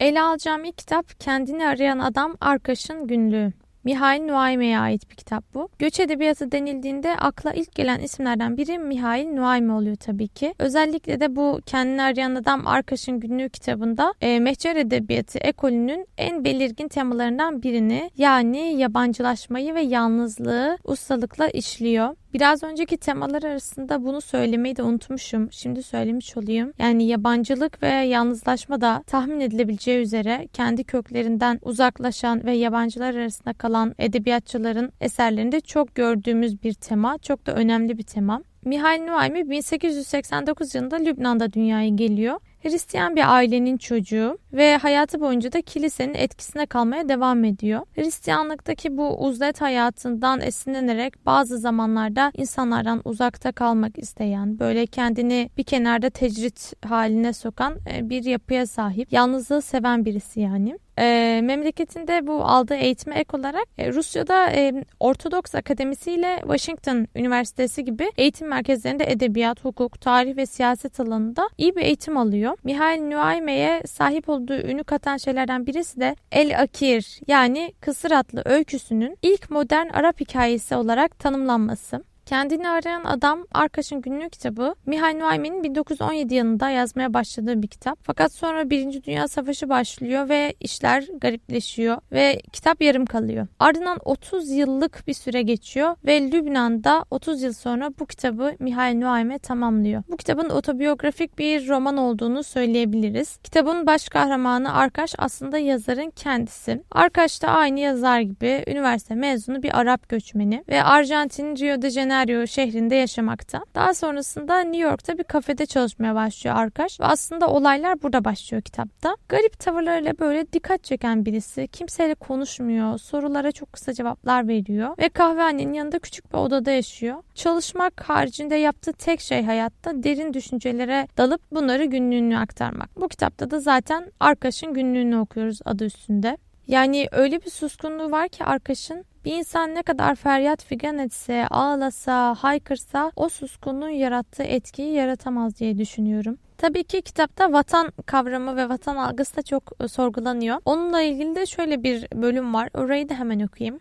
Ele 0.00 0.22
alacağım 0.22 0.64
ilk 0.64 0.78
kitap 0.78 1.20
Kendini 1.20 1.66
Arayan 1.66 1.98
Adam 1.98 2.36
Arkaş'ın 2.40 3.06
Günlüğü. 3.06 3.52
Mihail 3.84 4.22
Nuayme'ye 4.22 4.78
ait 4.78 5.10
bir 5.10 5.14
kitap 5.14 5.54
bu. 5.54 5.68
Göç 5.78 6.00
edebiyatı 6.00 6.52
denildiğinde 6.52 7.16
akla 7.16 7.52
ilk 7.52 7.74
gelen 7.74 8.00
isimlerden 8.00 8.56
biri 8.56 8.78
Mihail 8.78 9.26
Nuayme 9.26 9.72
oluyor 9.72 9.96
tabii 9.96 10.28
ki. 10.28 10.54
Özellikle 10.58 11.20
de 11.20 11.36
bu 11.36 11.60
Kendini 11.66 12.02
Arayan 12.02 12.34
Adam 12.34 12.66
Arkaş'ın 12.66 13.20
Günlüğü 13.20 13.48
kitabında 13.48 14.14
e, 14.20 14.40
Mehcer 14.40 14.76
Edebiyatı 14.76 15.38
ekolünün 15.38 16.06
en 16.18 16.44
belirgin 16.44 16.88
temalarından 16.88 17.62
birini 17.62 18.10
yani 18.16 18.74
yabancılaşmayı 18.76 19.74
ve 19.74 19.80
yalnızlığı 19.80 20.78
ustalıkla 20.84 21.48
işliyor. 21.48 22.16
Biraz 22.34 22.62
önceki 22.62 22.96
temalar 22.96 23.42
arasında 23.42 24.04
bunu 24.04 24.20
söylemeyi 24.20 24.76
de 24.76 24.82
unutmuşum. 24.82 25.52
Şimdi 25.52 25.82
söylemiş 25.82 26.36
olayım. 26.36 26.72
Yani 26.78 27.06
yabancılık 27.06 27.82
ve 27.82 27.88
yalnızlaşma 27.88 28.80
da 28.80 29.02
tahmin 29.06 29.40
edilebileceği 29.40 29.98
üzere 29.98 30.48
kendi 30.52 30.84
köklerinden 30.84 31.58
uzaklaşan 31.62 32.44
ve 32.44 32.52
yabancılar 32.52 33.14
arasında 33.14 33.52
kalan 33.52 33.94
edebiyatçıların 33.98 34.92
eserlerinde 35.00 35.60
çok 35.60 35.94
gördüğümüz 35.94 36.62
bir 36.62 36.74
tema. 36.74 37.18
Çok 37.18 37.46
da 37.46 37.52
önemli 37.52 37.98
bir 37.98 38.02
tema. 38.02 38.42
Mihail 38.64 39.02
Nuaymi 39.02 39.50
1889 39.50 40.74
yılında 40.74 40.96
Lübnan'da 40.96 41.52
dünyaya 41.52 41.88
geliyor. 41.88 42.40
Hristiyan 42.62 43.16
bir 43.16 43.34
ailenin 43.34 43.76
çocuğu 43.76 44.38
ve 44.52 44.76
hayatı 44.76 45.20
boyunca 45.20 45.52
da 45.52 45.62
kilisenin 45.62 46.14
etkisine 46.14 46.66
kalmaya 46.66 47.08
devam 47.08 47.44
ediyor. 47.44 47.80
Hristiyanlıktaki 47.94 48.96
bu 48.96 49.26
uzlet 49.26 49.60
hayatından 49.60 50.40
esinlenerek 50.40 51.26
bazı 51.26 51.58
zamanlarda 51.58 52.32
insanlardan 52.36 53.00
uzakta 53.04 53.52
kalmak 53.52 53.98
isteyen, 53.98 54.58
böyle 54.58 54.86
kendini 54.86 55.50
bir 55.56 55.64
kenarda 55.64 56.10
tecrit 56.10 56.72
haline 56.84 57.32
sokan 57.32 57.78
e, 57.94 58.10
bir 58.10 58.24
yapıya 58.24 58.66
sahip, 58.66 59.12
yalnızlığı 59.12 59.62
seven 59.62 60.04
birisi 60.04 60.40
yani. 60.40 60.78
E, 61.00 61.40
memleketinde 61.44 62.26
bu 62.26 62.44
aldığı 62.44 62.74
eğitime 62.74 63.18
ek 63.18 63.36
olarak 63.36 63.66
e, 63.78 63.92
Rusya'da 63.92 64.50
e, 64.50 64.84
Ortodoks 65.00 65.54
Akademisi 65.54 66.12
ile 66.12 66.38
Washington 66.40 67.06
Üniversitesi 67.16 67.84
gibi 67.84 68.10
eğitim 68.16 68.48
merkezlerinde 68.48 69.04
edebiyat, 69.10 69.64
hukuk, 69.64 70.00
tarih 70.00 70.36
ve 70.36 70.46
siyaset 70.46 71.00
alanında 71.00 71.48
iyi 71.58 71.76
bir 71.76 71.82
eğitim 71.82 72.16
alıyor. 72.16 72.56
Mihail 72.64 73.02
Nuayme'ye 73.02 73.82
sahip 73.86 74.28
olduğu 74.28 74.54
ünü 74.56 74.84
katan 74.84 75.16
şeylerden 75.16 75.66
birisi 75.66 76.00
de 76.00 76.16
El 76.32 76.60
Akir 76.60 77.20
yani 77.26 77.72
Kısır 77.80 78.10
adlı 78.10 78.42
öyküsünün 78.44 79.16
ilk 79.22 79.50
modern 79.50 79.88
Arap 79.88 80.20
hikayesi 80.20 80.74
olarak 80.74 81.18
tanımlanması. 81.18 82.09
Kendini 82.30 82.68
arayan 82.68 83.04
adam 83.04 83.46
Arkaş'ın 83.52 84.00
günlük 84.00 84.32
kitabı 84.32 84.74
Mihail 84.86 85.16
Nuaymi'nin 85.16 85.64
1917 85.64 86.34
yılında 86.34 86.70
yazmaya 86.70 87.14
başladığı 87.14 87.62
bir 87.62 87.68
kitap. 87.68 87.98
Fakat 88.02 88.32
sonra 88.32 88.70
Birinci 88.70 89.04
Dünya 89.04 89.28
Savaşı 89.28 89.68
başlıyor 89.68 90.28
ve 90.28 90.54
işler 90.60 91.04
garipleşiyor 91.20 91.98
ve 92.12 92.40
kitap 92.52 92.82
yarım 92.82 93.06
kalıyor. 93.06 93.46
Ardından 93.58 93.98
30 94.04 94.50
yıllık 94.50 95.06
bir 95.06 95.14
süre 95.14 95.42
geçiyor 95.42 95.96
ve 96.04 96.32
Lübnan'da 96.32 97.04
30 97.10 97.42
yıl 97.42 97.52
sonra 97.52 97.90
bu 97.98 98.06
kitabı 98.06 98.54
Mihail 98.58 98.98
Nuayme 98.98 99.38
tamamlıyor. 99.38 100.02
Bu 100.08 100.16
kitabın 100.16 100.50
otobiyografik 100.50 101.38
bir 101.38 101.68
roman 101.68 101.96
olduğunu 101.96 102.42
söyleyebiliriz. 102.42 103.36
Kitabın 103.36 103.86
baş 103.86 104.08
kahramanı 104.08 104.74
Arkaş 104.74 105.14
aslında 105.18 105.58
yazarın 105.58 106.10
kendisi. 106.10 106.82
Arkaş 106.90 107.42
da 107.42 107.48
aynı 107.48 107.80
yazar 107.80 108.20
gibi 108.20 108.64
üniversite 108.66 109.14
mezunu 109.14 109.62
bir 109.62 109.80
Arap 109.80 110.08
göçmeni 110.08 110.64
ve 110.68 110.82
Arjantin 110.82 111.56
Rio 111.56 111.82
de 111.82 111.90
Janeiro 111.90 112.19
Rosario 112.20 112.46
şehrinde 112.46 112.94
yaşamakta. 112.94 113.64
Daha 113.74 113.94
sonrasında 113.94 114.60
New 114.60 114.88
York'ta 114.88 115.18
bir 115.18 115.24
kafede 115.24 115.66
çalışmaya 115.66 116.14
başlıyor 116.14 116.56
Arkaş 116.56 117.00
ve 117.00 117.04
aslında 117.04 117.48
olaylar 117.48 118.02
burada 118.02 118.24
başlıyor 118.24 118.62
kitapta. 118.62 119.16
Garip 119.28 119.58
tavırlarıyla 119.58 120.18
böyle 120.18 120.52
dikkat 120.52 120.84
çeken 120.84 121.24
birisi. 121.24 121.68
Kimseyle 121.68 122.14
konuşmuyor, 122.14 122.98
sorulara 122.98 123.52
çok 123.52 123.72
kısa 123.72 123.92
cevaplar 123.92 124.48
veriyor 124.48 124.98
ve 124.98 125.08
kahvehanenin 125.08 125.72
yanında 125.72 125.98
küçük 125.98 126.32
bir 126.32 126.38
odada 126.38 126.70
yaşıyor. 126.70 127.16
Çalışmak 127.34 128.00
haricinde 128.08 128.54
yaptığı 128.54 128.92
tek 128.92 129.20
şey 129.20 129.42
hayatta 129.44 130.02
derin 130.02 130.34
düşüncelere 130.34 131.08
dalıp 131.16 131.40
bunları 131.52 131.84
günlüğünü 131.84 132.38
aktarmak. 132.38 133.00
Bu 133.00 133.08
kitapta 133.08 133.50
da 133.50 133.60
zaten 133.60 134.12
Arkaş'ın 134.20 134.74
günlüğünü 134.74 135.18
okuyoruz 135.18 135.58
adı 135.64 135.84
üstünde. 135.84 136.36
Yani 136.70 137.08
öyle 137.12 137.42
bir 137.42 137.50
suskunluğu 137.50 138.10
var 138.10 138.28
ki 138.28 138.44
Arkaş'ın 138.44 139.04
bir 139.24 139.32
insan 139.32 139.74
ne 139.74 139.82
kadar 139.82 140.14
feryat 140.14 140.64
figan 140.64 140.98
etse, 140.98 141.46
ağlasa, 141.50 142.34
haykırsa 142.34 143.12
o 143.16 143.28
suskunluğun 143.28 143.88
yarattığı 143.88 144.42
etkiyi 144.42 144.92
yaratamaz 144.92 145.58
diye 145.58 145.78
düşünüyorum. 145.78 146.38
Tabii 146.58 146.84
ki 146.84 147.02
kitapta 147.02 147.52
vatan 147.52 147.92
kavramı 148.06 148.56
ve 148.56 148.68
vatan 148.68 148.96
algısı 148.96 149.36
da 149.36 149.42
çok 149.42 149.72
e, 149.80 149.88
sorgulanıyor. 149.88 150.56
Onunla 150.64 151.02
ilgili 151.02 151.34
de 151.34 151.46
şöyle 151.46 151.82
bir 151.82 152.06
bölüm 152.14 152.54
var. 152.54 152.70
Orayı 152.74 153.08
da 153.08 153.14
hemen 153.14 153.40
okuyayım. 153.40 153.80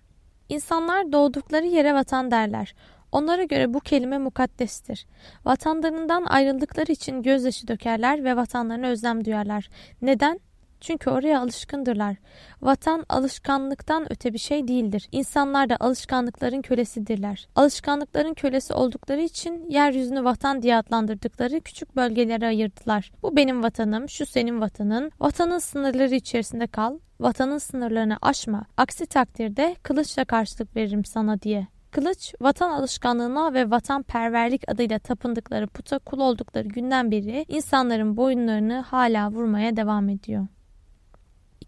İnsanlar 0.50 1.12
doğdukları 1.12 1.66
yere 1.66 1.94
vatan 1.94 2.32
derler. 2.32 2.76
Onlara 3.12 3.44
göre 3.44 3.74
bu 3.74 3.80
kelime 3.80 4.18
mukaddestir. 4.18 5.06
Vatanlarından 5.46 6.26
ayrıldıkları 6.26 6.92
için 6.92 7.24
gözyaşı 7.24 7.68
dökerler 7.68 8.24
ve 8.24 8.36
vatanlarına 8.36 8.88
özlem 8.88 9.26
duyarlar. 9.26 9.70
Neden? 10.02 10.40
Çünkü 10.82 11.10
oraya 11.10 11.40
alışkındırlar. 11.42 12.16
Vatan 12.62 13.06
alışkanlıktan 13.10 14.12
öte 14.12 14.34
bir 14.34 14.38
şey 14.38 14.68
değildir. 14.68 15.10
İnsanlar 15.12 15.70
da 15.70 15.78
alışkanlıkların 15.80 16.62
kölesidirler. 16.62 17.48
Alışkanlıkların 17.56 18.34
kölesi 18.34 18.74
oldukları 18.74 19.22
için 19.22 19.70
yeryüzünü 19.70 20.24
vatan 20.24 20.62
diye 20.62 20.76
adlandırdıkları 20.76 21.62
küçük 21.62 21.96
bölgelere 21.96 22.48
ayırdılar. 22.48 23.12
Bu 23.24 23.36
benim 23.36 23.64
vatanım, 23.64 24.10
şu 24.10 24.26
senin 24.26 24.62
vatanın. 24.62 25.12
Vatanın 25.20 25.60
sınırları 25.60 26.16
içerisinde 26.16 26.68
kal. 26.68 27.00
Vatanın 27.20 27.58
sınırlarını 27.58 28.18
aşma. 28.22 28.66
Aksi 28.78 29.06
takdirde 29.06 29.76
kılıçla 29.84 30.26
karşılık 30.26 30.76
veririm 30.76 31.06
sana 31.06 31.42
diye. 31.42 31.68
Kılıç, 31.92 32.34
vatan 32.42 32.70
alışkanlığına 32.70 33.54
ve 33.54 33.72
vatanperverlik 33.72 34.70
adıyla 34.72 35.00
tapındıkları 35.00 35.68
puta 35.68 36.00
kul 36.00 36.20
oldukları 36.20 36.68
günden 36.68 37.12
beri 37.12 37.46
insanların 37.48 38.18
boyunlarını 38.18 38.80
hala 38.80 39.32
vurmaya 39.32 39.76
devam 39.78 40.10
ediyor. 40.10 40.48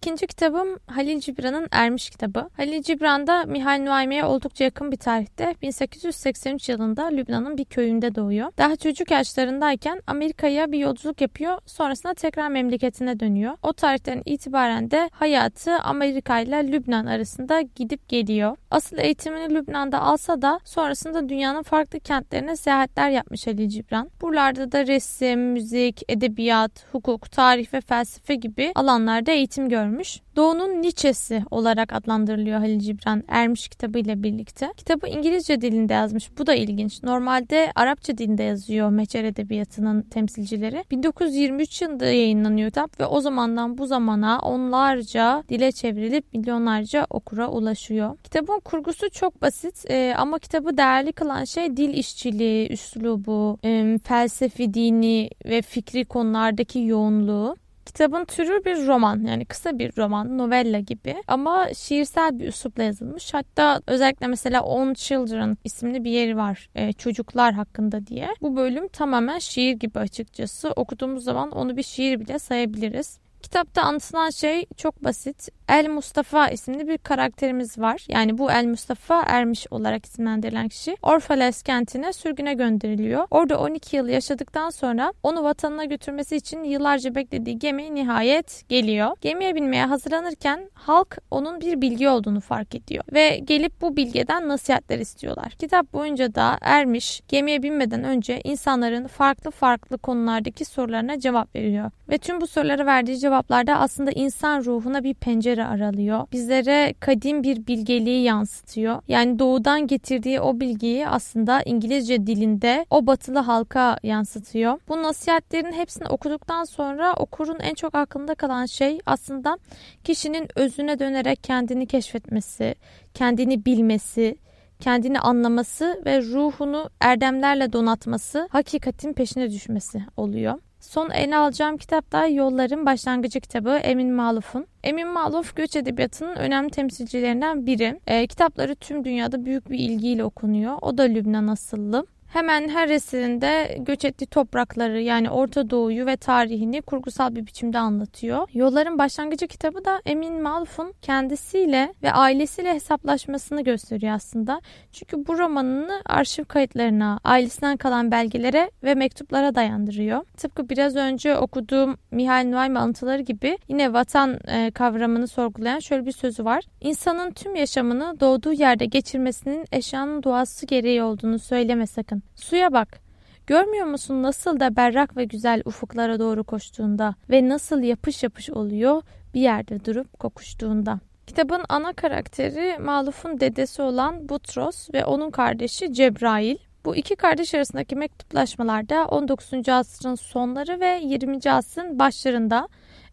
İkinci 0.04 0.28
kitabım 0.28 0.68
Halil 0.88 1.20
Cibran'ın 1.20 1.68
Ermiş 1.72 2.10
kitabı. 2.10 2.50
Halil 2.58 2.82
Cibran 2.82 3.28
da 3.28 3.44
Mihail 3.44 3.82
Nuaymi'ye 3.82 4.26
oldukça 4.26 4.64
yakın 4.64 4.92
bir 4.92 4.98
tarihte 4.98 5.56
1883 5.62 6.70
yılında 6.70 7.06
Lübnan'ın 7.06 7.58
bir 7.58 7.66
köyünde 7.66 8.16
doğuyor. 8.16 8.52
Daha 8.58 8.76
çocuk 8.76 9.12
yaşlarındayken 9.12 10.02
Amerika'ya 10.08 10.72
bir 10.72 10.80
yolculuk 10.80 11.22
yapıyor. 11.22 11.58
Sonrasında 11.66 12.14
tekrar 12.14 12.50
memleketine 12.50 13.20
dönüyor. 13.20 13.58
O 13.64 13.74
tarihten 13.74 14.22
itibaren 14.26 14.92
de 14.92 15.10
hayatı 15.14 15.76
Amerika 15.78 16.40
ile 16.40 16.72
Lübnan 16.72 17.06
arasında 17.06 17.62
gidip 17.62 18.10
geliyor. 18.10 18.58
Asıl 18.72 18.98
eğitimini 18.98 19.54
Lübnan'da 19.54 20.02
alsa 20.02 20.42
da 20.42 20.60
sonrasında 20.66 21.30
dünyanın 21.30 21.64
farklı 21.64 22.00
kentlerine 22.00 22.56
seyahatler 22.56 23.10
yapmış 23.10 23.48
Halil 23.48 23.70
Cibran. 23.70 24.10
Buralarda 24.22 24.72
da 24.72 24.88
resim, 24.88 25.40
müzik, 25.40 26.02
edebiyat, 26.10 26.86
hukuk, 26.92 27.32
tarih 27.32 27.74
ve 27.74 27.82
felsefe 27.82 28.36
gibi 28.36 28.72
alanlarda 28.76 29.32
eğitim 29.32 29.70
görmüş 29.70 29.91
görmüş. 29.92 30.20
Doğu'nun 30.36 30.82
Nietzsche'si 30.82 31.44
olarak 31.52 31.94
adlandırılıyor 31.94 32.60
Halil 32.60 32.80
Cibran 32.80 33.24
Ermiş 33.28 33.68
kitabı 33.68 34.00
ile 34.00 34.24
birlikte. 34.24 34.74
Kitabı 34.78 35.08
İngilizce 35.08 35.62
dilinde 35.62 35.94
yazmış. 35.94 36.38
Bu 36.38 36.48
da 36.48 36.54
ilginç. 36.54 37.04
Normalde 37.04 37.72
Arapça 37.76 38.18
dilinde 38.18 38.44
yazıyor 38.44 38.90
Meçer 38.90 39.24
Edebiyatı'nın 39.24 40.02
temsilcileri. 40.02 40.84
1923 40.92 41.82
yılında 41.82 42.06
yayınlanıyor 42.06 42.70
kitap 42.70 43.00
ve 43.00 43.06
o 43.06 43.22
zamandan 43.22 43.78
bu 43.78 43.86
zamana 43.88 44.40
onlarca 44.40 45.44
dile 45.50 45.72
çevrilip 45.72 46.34
milyonlarca 46.34 47.08
okura 47.10 47.48
ulaşıyor. 47.48 48.18
Kitabın 48.24 48.60
kurgusu 48.60 49.10
çok 49.10 49.42
basit 49.42 49.92
e, 49.92 50.14
ama 50.18 50.40
kitabı 50.40 50.78
değerli 50.78 51.14
kılan 51.14 51.44
şey 51.44 51.78
dil 51.78 51.94
işçiliği, 51.94 52.70
üslubu, 52.70 53.58
e, 53.64 53.98
felsefi, 54.04 54.74
dini 54.74 55.30
ve 55.46 55.62
fikri 55.62 56.06
konulardaki 56.06 56.80
yoğunluğu. 56.80 57.56
Kitabın 57.86 58.26
türü 58.26 58.66
bir 58.66 58.88
roman 58.88 59.24
yani 59.24 59.46
kısa 59.46 59.80
bir 59.80 59.98
roman, 59.98 60.38
novella 60.38 60.80
gibi 60.80 61.16
ama 61.28 61.68
şiirsel 61.74 62.40
bir 62.40 62.48
üslupla 62.48 62.84
yazılmış. 62.84 63.34
Hatta 63.34 63.82
özellikle 63.88 64.28
mesela 64.28 64.62
On 64.62 64.94
Children 64.94 65.58
isimli 65.64 66.04
bir 66.04 66.12
yeri 66.12 66.38
var 66.38 66.70
e, 66.76 66.94
çocuklar 66.94 67.54
hakkında 67.54 68.08
diye. 68.08 68.28
Bu 68.42 68.56
bölüm 68.56 68.88
tamamen 68.88 69.40
şiir 69.40 69.74
gibi 69.74 70.00
açıkçası. 70.00 70.72
Okuduğumuz 70.72 71.24
zaman 71.24 71.52
onu 71.52 71.78
bir 71.78 71.84
şiir 71.84 72.20
bile 72.20 72.40
sayabiliriz. 72.40 73.20
Kitapta 73.42 73.82
anlatılan 73.82 74.30
şey 74.30 74.66
çok 74.78 75.04
basit. 75.04 75.50
El 75.72 75.90
Mustafa 75.90 76.50
isimli 76.50 76.88
bir 76.88 76.98
karakterimiz 76.98 77.80
var. 77.80 78.06
Yani 78.10 78.38
bu 78.38 78.52
El 78.52 78.66
Mustafa 78.66 79.22
Ermiş 79.22 79.68
olarak 79.72 80.06
isimlendirilen 80.06 80.68
kişi 80.68 80.98
Orfales 81.02 81.64
kentine 81.64 82.14
sürgüne 82.14 82.54
gönderiliyor. 82.54 83.28
Orada 83.32 83.60
12 83.60 83.96
yıl 83.96 84.08
yaşadıktan 84.08 84.70
sonra 84.70 85.14
onu 85.24 85.44
vatanına 85.44 85.86
götürmesi 85.86 86.36
için 86.36 86.64
yıllarca 86.64 87.16
beklediği 87.16 87.60
gemi 87.60 87.96
nihayet 87.96 88.64
geliyor. 88.70 89.12
Gemiye 89.22 89.56
binmeye 89.56 89.86
hazırlanırken 89.86 90.70
halk 90.74 91.18
onun 91.32 91.62
bir 91.62 91.82
bilgi 91.82 92.10
olduğunu 92.10 92.42
fark 92.42 92.76
ediyor 92.76 93.04
ve 93.14 93.38
gelip 93.38 93.82
bu 93.82 93.98
bilgeden 93.98 94.48
nasihatler 94.48 95.00
istiyorlar. 95.00 95.52
Kitap 95.60 95.94
boyunca 95.94 96.36
da 96.36 96.58
Ermiş 96.62 97.22
gemiye 97.28 97.64
binmeden 97.64 98.04
önce 98.04 98.42
insanların 98.44 99.08
farklı 99.08 99.52
farklı 99.52 99.98
konulardaki 99.98 100.66
sorularına 100.66 101.20
cevap 101.20 101.56
veriyor. 101.56 101.92
Ve 102.10 102.18
tüm 102.18 102.42
bu 102.42 102.48
sorulara 102.48 102.86
verdiği 102.86 103.20
cevaplarda 103.20 103.80
aslında 103.80 104.12
insan 104.12 104.64
ruhuna 104.64 105.04
bir 105.04 105.14
pencere 105.14 105.61
aralıyor. 105.66 106.28
Bizlere 106.32 106.94
kadim 107.00 107.44
bir 107.44 107.68
bilgeliği 107.68 108.24
yansıtıyor. 108.24 109.02
Yani 109.08 109.40
doğudan 109.40 109.88
getirdiği 109.88 110.42
o 110.42 110.60
bilgiyi 110.60 111.08
aslında 111.08 111.62
İngilizce 111.62 112.28
dilinde 112.28 112.86
o 112.90 113.08
batılı 113.08 113.40
halka 113.40 113.98
yansıtıyor. 114.04 114.80
Bu 114.88 115.04
nasihatlerin 115.04 115.72
hepsini 115.74 116.08
okuduktan 116.08 116.64
sonra 116.64 117.14
okurun 117.14 117.60
en 117.60 117.74
çok 117.74 117.96
aklında 117.96 118.36
kalan 118.36 118.66
şey 118.66 119.00
aslında 119.06 119.58
kişinin 120.04 120.48
özüne 120.56 121.00
dönerek 121.00 121.44
kendini 121.44 121.88
keşfetmesi, 121.88 122.76
kendini 123.14 123.66
bilmesi, 123.66 124.38
kendini 124.80 125.20
anlaması 125.20 126.02
ve 126.06 126.22
ruhunu 126.22 126.90
erdemlerle 127.02 127.74
donatması, 127.74 128.48
hakikatin 128.52 129.14
peşine 129.14 129.52
düşmesi 129.52 130.04
oluyor. 130.18 130.60
Son 130.82 131.10
ele 131.10 131.36
alacağım 131.36 131.78
kitap 131.78 132.12
da 132.12 132.28
Yolların 132.28 132.86
Başlangıcı 132.86 133.40
kitabı 133.40 133.70
Emin 133.70 134.14
Maluf'un. 134.14 134.68
Emin 134.84 135.08
Maluf 135.08 135.56
göç 135.56 135.76
edebiyatının 135.76 136.36
önemli 136.36 136.70
temsilcilerinden 136.70 137.66
biri. 137.66 138.00
E, 138.08 138.28
kitapları 138.28 138.76
tüm 138.76 139.06
dünyada 139.06 139.46
büyük 139.46 139.70
bir 139.70 139.80
ilgiyle 139.80 140.24
okunuyor. 140.24 140.78
O 140.82 140.98
da 140.98 141.04
Lübnan 141.04 141.48
asıllı. 141.48 142.06
Hemen 142.34 142.70
her 142.70 142.90
eserinde 142.90 143.78
göç 143.80 144.06
ettiği 144.06 144.26
toprakları 144.26 145.02
yani 145.02 145.30
Orta 145.30 145.70
Doğu'yu 145.70 146.06
ve 146.06 146.18
tarihini 146.18 146.82
kurgusal 146.82 147.36
bir 147.36 147.46
biçimde 147.46 147.80
anlatıyor. 147.80 148.48
Yolların 148.54 148.98
Başlangıcı 148.98 149.48
kitabı 149.48 149.86
da 149.86 150.02
Emin 150.06 150.42
Malf'un 150.42 150.94
kendisiyle 151.02 151.94
ve 152.04 152.12
ailesiyle 152.12 152.74
hesaplaşmasını 152.74 153.62
gösteriyor 153.62 154.14
aslında. 154.14 154.62
Çünkü 154.92 155.28
bu 155.28 155.38
romanını 155.38 156.02
arşiv 156.06 156.44
kayıtlarına, 156.44 157.20
ailesinden 157.24 157.78
kalan 157.78 158.12
belgelere 158.12 158.72
ve 158.84 158.96
mektuplara 158.96 159.56
dayandırıyor. 159.56 160.24
Tıpkı 160.38 160.70
biraz 160.70 160.96
önce 160.96 161.38
okuduğum 161.38 161.98
Mihail 162.12 162.50
Nuaymi 162.50 162.80
alıntıları 162.80 163.22
gibi 163.22 163.58
yine 163.68 163.94
vatan 163.94 164.40
e, 164.48 164.72
kavramını 164.72 165.28
sorgulayan 165.28 165.80
şöyle 165.80 166.06
bir 166.06 166.12
sözü 166.12 166.46
var. 166.46 166.64
İnsanın 166.82 167.32
tüm 167.32 167.56
yaşamını 167.56 168.20
doğduğu 168.20 168.54
yerde 168.54 168.86
geçirmesinin 168.86 169.66
eşyanın 169.72 170.24
doğası 170.24 170.66
gereği 170.66 171.04
olduğunu 171.04 171.40
söyleme 171.40 171.88
sakın. 171.88 172.21
Suya 172.36 172.74
bak. 172.74 173.00
Görmüyor 173.48 173.86
musun 173.86 174.24
nasıl 174.24 174.60
da 174.60 174.76
berrak 174.76 175.18
ve 175.18 175.26
güzel 175.26 175.62
ufuklara 175.66 176.20
doğru 176.20 176.44
koştuğunda 176.44 177.16
ve 177.30 177.50
nasıl 177.50 177.82
yapış 177.82 178.24
yapış 178.24 178.50
oluyor 178.50 179.02
bir 179.34 179.42
yerde 179.42 179.86
durup 179.86 180.20
kokuştuğunda. 180.20 181.00
Kitabın 181.28 181.62
ana 181.70 181.94
karakteri 181.94 182.78
Maluf'un 182.80 183.40
dedesi 183.40 183.82
olan 183.82 184.30
Butros 184.30 184.90
ve 184.94 185.06
onun 185.06 185.32
kardeşi 185.32 185.94
Cebrail. 185.94 186.58
Bu 186.86 186.96
iki 186.96 187.16
kardeş 187.16 187.56
arasındaki 187.56 187.96
mektuplaşmalarda 187.96 189.06
19. 189.06 189.70
asrın 189.70 190.16
sonları 190.16 190.80
ve 190.80 191.00
20. 191.04 191.52
asrın 191.52 192.00
başlarında 192.00 192.68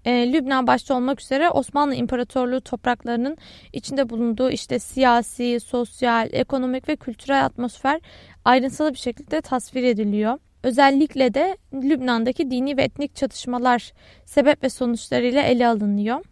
e, 0.09 0.33
Lübnan 0.33 0.67
başta 0.67 0.95
olmak 0.95 1.21
üzere 1.21 1.51
Osmanlı 1.51 1.95
İmparatorluğu 1.95 2.61
topraklarının 2.61 3.37
içinde 3.73 4.11
bulunduğu 4.11 4.51
işte 4.51 4.79
siyasi, 4.79 5.61
sosyal, 5.61 6.29
ekonomik 6.33 6.89
ve 6.89 6.97
kültürel 6.97 7.45
atmosfer 7.45 8.01
ayrıntılı 8.45 8.93
bir 8.93 8.99
şekilde 8.99 9.41
tasvir 9.41 9.83
ediliyor. 9.83 10.39
Özellikle 10.63 11.35
de 11.35 11.57
Lübnan'daki 11.75 12.51
dini 12.51 12.77
ve 12.77 12.83
etnik 12.83 13.17
çatışmalar 13.17 13.93
sebep 14.25 14.63
ve 14.63 14.69
sonuçlarıyla 14.69 15.43
ele 15.43 15.69
alınıyor. 15.69 16.25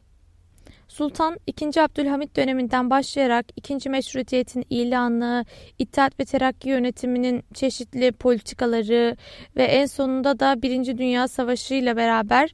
Sultan 0.89 1.37
2. 1.47 1.83
Abdülhamit 1.83 2.37
döneminden 2.37 2.91
başlayarak 2.91 3.47
2. 3.57 3.91
Meşrutiyetin 3.91 4.65
ilanı, 4.71 5.45
İttihat 5.79 6.21
ve 6.21 6.25
Terakki 6.25 6.69
yönetiminin 6.69 7.45
çeşitli 7.55 8.13
politikaları 8.13 9.17
ve 9.57 9.65
en 9.65 9.87
sonunda 9.87 10.41
da 10.41 10.63
1. 10.63 10.99
Dünya 10.99 11.29
Savaşı 11.29 11.75
ile 11.75 11.97
beraber 11.97 12.51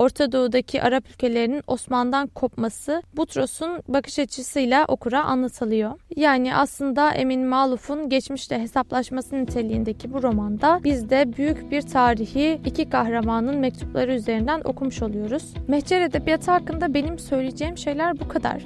Orta 0.00 0.32
Doğu'daki 0.32 0.82
Arap 0.82 1.10
ülkelerinin 1.10 1.62
Osman'dan 1.66 2.26
kopması 2.26 3.02
Butros'un 3.16 3.82
bakış 3.88 4.18
açısıyla 4.18 4.84
okura 4.88 5.24
anlatılıyor. 5.24 5.92
Yani 6.16 6.56
aslında 6.56 7.10
Emin 7.10 7.46
Maluf'un 7.46 8.08
geçmişte 8.08 8.58
hesaplaşması 8.58 9.36
niteliğindeki 9.42 10.12
bu 10.12 10.22
romanda 10.22 10.80
biz 10.84 11.10
de 11.10 11.36
büyük 11.36 11.70
bir 11.70 11.82
tarihi 11.82 12.60
iki 12.64 12.90
kahramanın 12.90 13.56
mektupları 13.56 14.14
üzerinden 14.14 14.60
okumuş 14.64 15.02
oluyoruz. 15.02 15.54
Mehcer 15.68 16.00
Edebiyatı 16.00 16.50
hakkında 16.50 16.94
benim 16.94 17.18
söyleyeceğim 17.18 17.78
şeyler 17.78 18.20
bu 18.20 18.28
kadar. 18.28 18.62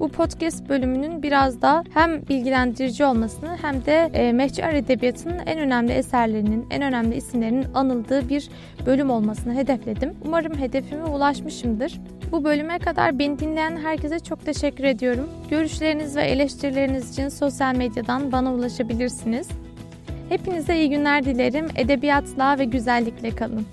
Bu 0.00 0.08
podcast 0.08 0.68
bölümünün 0.68 1.22
biraz 1.22 1.62
da 1.62 1.84
hem 1.94 2.22
bilgilendirici 2.28 3.04
olmasını 3.04 3.56
hem 3.62 3.84
de 3.84 4.10
e, 4.12 4.32
Mehcer 4.32 4.74
Edebiyatı'nın 4.74 5.38
en 5.46 5.58
önemli 5.58 5.92
eserlerinin, 5.92 6.66
en 6.70 6.82
önemli 6.82 7.16
isimlerinin 7.16 7.66
anıldığı 7.74 8.28
bir 8.28 8.48
bölüm 8.86 9.10
olmasını 9.10 9.54
hedefledim. 9.54 10.14
Umarım 10.24 10.58
hedefime 10.58 11.04
ulaşmışımdır. 11.04 12.00
Bu 12.32 12.44
bölüme 12.44 12.78
kadar 12.78 13.18
beni 13.18 13.38
dinleyen 13.38 13.76
herkese 13.76 14.18
çok 14.18 14.44
teşekkür 14.46 14.84
ediyorum. 14.84 15.28
Görüşleriniz 15.50 16.16
ve 16.16 16.22
eleştirileriniz 16.22 17.12
için 17.12 17.28
sosyal 17.28 17.74
medyadan 17.74 18.32
bana 18.32 18.54
ulaşabilirsiniz. 18.54 19.48
Hepinize 20.28 20.76
iyi 20.76 20.90
günler 20.90 21.24
dilerim. 21.24 21.66
Edebiyatla 21.76 22.58
ve 22.58 22.64
güzellikle 22.64 23.30
kalın. 23.30 23.66